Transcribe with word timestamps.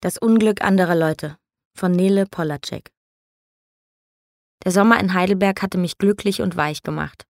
Das 0.00 0.16
Unglück 0.16 0.62
anderer 0.62 0.94
Leute 0.94 1.38
von 1.74 1.90
Nele 1.90 2.24
Polacek. 2.24 2.92
Der 4.64 4.70
Sommer 4.70 5.00
in 5.00 5.12
Heidelberg 5.12 5.60
hatte 5.60 5.76
mich 5.76 5.98
glücklich 5.98 6.40
und 6.40 6.56
weich 6.56 6.84
gemacht. 6.84 7.26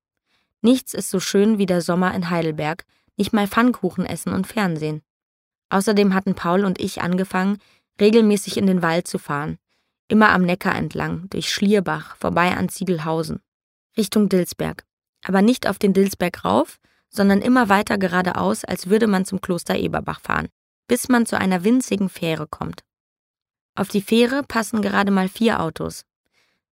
Nichts 0.60 0.92
ist 0.92 1.08
so 1.08 1.18
schön 1.18 1.56
wie 1.56 1.64
der 1.64 1.80
Sommer 1.80 2.14
in 2.14 2.28
Heidelberg, 2.28 2.84
nicht 3.16 3.32
mal 3.32 3.48
Pfannkuchen 3.48 4.04
essen 4.04 4.34
und 4.34 4.46
Fernsehen. 4.46 5.00
Außerdem 5.70 6.12
hatten 6.12 6.34
Paul 6.34 6.66
und 6.66 6.78
ich 6.78 7.00
angefangen, 7.00 7.56
regelmäßig 7.98 8.58
in 8.58 8.66
den 8.66 8.82
Wald 8.82 9.08
zu 9.08 9.18
fahren, 9.18 9.56
immer 10.08 10.28
am 10.28 10.42
Neckar 10.42 10.74
entlang, 10.74 11.30
durch 11.30 11.50
Schlierbach, 11.50 12.16
vorbei 12.16 12.54
an 12.54 12.68
Ziegelhausen, 12.68 13.40
Richtung 13.96 14.28
Dilsberg. 14.28 14.84
Aber 15.24 15.40
nicht 15.40 15.66
auf 15.66 15.78
den 15.78 15.94
Dilsberg 15.94 16.44
rauf, 16.44 16.80
sondern 17.08 17.40
immer 17.40 17.70
weiter 17.70 17.96
geradeaus, 17.96 18.66
als 18.66 18.90
würde 18.90 19.06
man 19.06 19.24
zum 19.24 19.40
Kloster 19.40 19.76
Eberbach 19.76 20.20
fahren 20.20 20.50
bis 20.88 21.08
man 21.08 21.26
zu 21.26 21.38
einer 21.38 21.62
winzigen 21.62 22.08
Fähre 22.08 22.48
kommt. 22.48 22.82
Auf 23.76 23.88
die 23.88 24.02
Fähre 24.02 24.42
passen 24.42 24.82
gerade 24.82 25.12
mal 25.12 25.28
vier 25.28 25.60
Autos. 25.60 26.04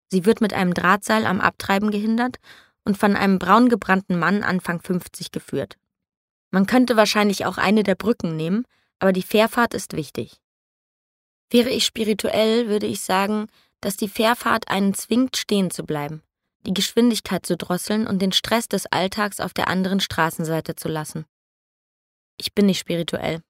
Sie 0.08 0.24
wird 0.24 0.40
mit 0.40 0.54
einem 0.54 0.72
Drahtseil 0.72 1.26
am 1.26 1.40
Abtreiben 1.40 1.90
gehindert 1.90 2.38
und 2.84 2.96
von 2.96 3.16
einem 3.16 3.38
braungebrannten 3.38 4.18
Mann 4.18 4.42
Anfang 4.42 4.80
50 4.80 5.32
geführt. 5.32 5.76
Man 6.50 6.66
könnte 6.66 6.96
wahrscheinlich 6.96 7.44
auch 7.44 7.58
eine 7.58 7.82
der 7.82 7.96
Brücken 7.96 8.36
nehmen, 8.36 8.64
aber 9.00 9.12
die 9.12 9.22
Fährfahrt 9.22 9.74
ist 9.74 9.94
wichtig. 9.94 10.40
Wäre 11.50 11.70
ich 11.70 11.84
spirituell, 11.84 12.68
würde 12.68 12.86
ich 12.86 13.00
sagen, 13.00 13.48
dass 13.80 13.96
die 13.96 14.08
Fährfahrt 14.08 14.68
einen 14.68 14.94
zwingt, 14.94 15.36
stehen 15.36 15.70
zu 15.70 15.84
bleiben, 15.84 16.22
die 16.66 16.72
Geschwindigkeit 16.72 17.44
zu 17.44 17.56
drosseln 17.56 18.06
und 18.06 18.22
den 18.22 18.32
Stress 18.32 18.68
des 18.68 18.86
Alltags 18.86 19.40
auf 19.40 19.52
der 19.52 19.68
anderen 19.68 20.00
Straßenseite 20.00 20.74
zu 20.74 20.88
lassen. 20.88 21.26
Ich 22.38 22.54
bin 22.54 22.66
nicht 22.66 22.78
spirituell, 22.78 23.42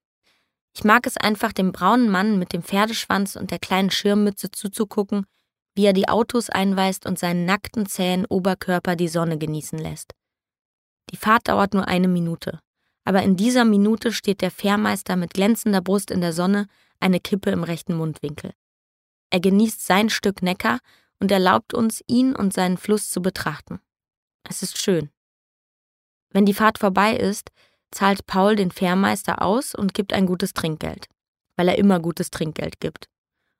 ich 0.74 0.84
mag 0.84 1.06
es 1.06 1.16
einfach, 1.16 1.52
dem 1.52 1.72
braunen 1.72 2.10
Mann 2.10 2.38
mit 2.38 2.52
dem 2.52 2.62
Pferdeschwanz 2.62 3.36
und 3.36 3.50
der 3.50 3.60
kleinen 3.60 3.90
Schirmmütze 3.90 4.50
zuzugucken, 4.50 5.24
wie 5.76 5.86
er 5.86 5.92
die 5.92 6.08
Autos 6.08 6.50
einweist 6.50 7.06
und 7.06 7.18
seinen 7.18 7.44
nackten, 7.44 7.86
zähen 7.86 8.26
Oberkörper 8.26 8.96
die 8.96 9.08
Sonne 9.08 9.38
genießen 9.38 9.78
lässt. 9.78 10.14
Die 11.10 11.16
Fahrt 11.16 11.48
dauert 11.48 11.74
nur 11.74 11.86
eine 11.86 12.08
Minute, 12.08 12.60
aber 13.04 13.22
in 13.22 13.36
dieser 13.36 13.64
Minute 13.64 14.12
steht 14.12 14.40
der 14.40 14.50
Fährmeister 14.50 15.16
mit 15.16 15.34
glänzender 15.34 15.80
Brust 15.80 16.10
in 16.10 16.20
der 16.20 16.32
Sonne, 16.32 16.66
eine 17.00 17.20
Kippe 17.20 17.50
im 17.50 17.62
rechten 17.62 17.94
Mundwinkel. 17.96 18.52
Er 19.30 19.40
genießt 19.40 19.84
sein 19.84 20.10
Stück 20.10 20.42
Neckar 20.42 20.80
und 21.20 21.30
erlaubt 21.30 21.74
uns, 21.74 22.02
ihn 22.06 22.34
und 22.34 22.52
seinen 22.52 22.78
Fluss 22.78 23.10
zu 23.10 23.20
betrachten. 23.22 23.80
Es 24.48 24.62
ist 24.62 24.80
schön. 24.80 25.10
Wenn 26.30 26.46
die 26.46 26.54
Fahrt 26.54 26.78
vorbei 26.78 27.16
ist, 27.16 27.50
zahlt 27.94 28.26
Paul 28.26 28.56
den 28.56 28.70
Fährmeister 28.70 29.42
aus 29.42 29.74
und 29.74 29.94
gibt 29.94 30.12
ein 30.12 30.26
gutes 30.26 30.52
Trinkgeld, 30.52 31.06
weil 31.56 31.68
er 31.68 31.78
immer 31.78 32.00
gutes 32.00 32.30
Trinkgeld 32.30 32.80
gibt. 32.80 33.08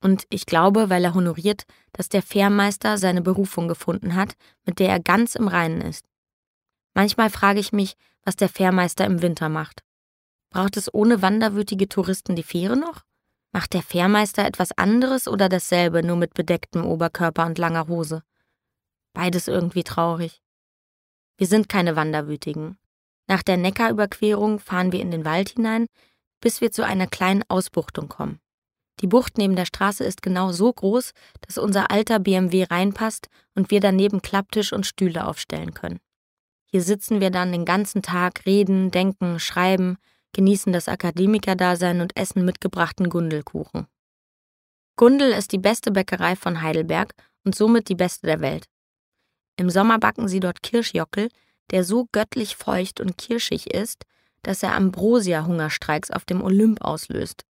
Und 0.03 0.27
ich 0.29 0.45
glaube, 0.45 0.91
weil 0.91 1.05
er 1.05 1.15
honoriert, 1.15 1.65
dass 1.93 2.09
der 2.09 2.23
Fährmeister 2.23 2.99
seine 2.99 3.23
Berufung 3.23 3.69
gefunden 3.69 4.15
hat, 4.15 4.35
mit 4.67 4.79
der 4.79 4.91
er 4.91 5.01
ganz 5.01 5.35
im 5.35 5.49
Reinen 5.49 5.81
ist. 5.81 6.05
Manchmal 6.93 7.31
frage 7.31 7.61
ich 7.61 7.73
mich, 7.73 7.97
was 8.23 8.37
der 8.37 8.49
Fährmeister 8.49 9.05
im 9.07 9.23
Winter 9.23 9.49
macht. 9.49 9.83
Braucht 10.51 10.77
es 10.77 10.93
ohne 10.93 11.23
wanderwütige 11.23 11.89
Touristen 11.89 12.37
die 12.37 12.43
Fähre 12.43 12.77
noch? 12.77 13.03
Macht 13.53 13.73
der 13.73 13.83
Fährmeister 13.83 14.45
etwas 14.45 14.73
anderes 14.73 15.27
oder 15.27 15.49
dasselbe, 15.49 16.03
nur 16.03 16.17
mit 16.17 16.35
bedecktem 16.35 16.85
Oberkörper 16.85 17.47
und 17.47 17.59
langer 17.59 17.89
Hose? 17.89 18.23
Beides 19.15 19.49
irgendwie 19.49 19.85
traurig. 19.85 20.43
Wir 21.37 21.47
sind 21.47 21.69
keine 21.69 21.97
Wanderwütigen. 21.97 22.79
Nach 23.27 23.43
der 23.43 23.57
Neckarüberquerung 23.57 24.59
fahren 24.59 24.93
wir 24.93 25.01
in 25.01 25.11
den 25.11 25.25
Wald 25.25 25.51
hinein, 25.51 25.87
bis 26.41 26.61
wir 26.61 26.71
zu 26.71 26.85
einer 26.85 27.07
kleinen 27.07 27.43
Ausbuchtung 27.49 28.09
kommen. 28.09 28.41
Die 29.01 29.07
Bucht 29.07 29.39
neben 29.39 29.57
der 29.57 29.65
Straße 29.65 30.05
ist 30.05 30.23
genau 30.23 30.53
so 30.53 30.73
groß, 30.73 31.13
dass 31.41 31.59
unser 31.59 31.91
alter 31.91 32.21
BMW 32.21 32.65
reinpasst 32.65 33.29
und 33.55 33.71
wir 33.71 33.81
daneben 33.81 34.23
Klapptisch 34.23 34.73
und 34.73 34.87
Stühle 34.87 35.27
aufstellen 35.27 35.75
können. 35.75 36.01
Hier 36.71 36.83
sitzen 36.83 37.21
wir 37.21 37.31
dann 37.31 37.53
den 37.53 37.65
ganzen 37.65 38.03
Tag, 38.03 38.47
reden, 38.47 38.91
denken, 38.91 39.41
schreiben, 39.41 39.97
genießen 40.33 40.73
das 40.73 40.89
Akademikerdasein 40.89 42.01
und 42.01 42.17
essen 42.17 42.45
mitgebrachten 42.45 43.09
Gundelkuchen. 43.09 43.87
Gundel 44.97 45.33
ist 45.33 45.53
die 45.53 45.59
beste 45.59 45.91
Bäckerei 45.91 46.37
von 46.37 46.63
Heidelberg 46.63 47.15
und 47.45 47.55
somit 47.55 47.89
die 47.89 47.95
beste 47.95 48.27
der 48.27 48.41
Welt. 48.41 48.67
Im 49.57 49.71
Sommer 49.71 49.99
backen 49.99 50.29
sie 50.29 50.41
dort 50.41 50.63
Kirschjockel, 50.63 51.29
der 51.71 51.85
so 51.85 52.07
göttlich 52.13 52.57
feucht 52.57 53.01
und 53.01 53.17
kirschig 53.19 53.73
ist, 53.73 54.05
dass 54.43 54.63
er 54.63 54.75
Ambrosia-Hungerstreiks 54.75 56.11
auf 56.11 56.25
dem 56.25 56.43
Olymp 56.43 56.83
auslöst. 56.83 57.45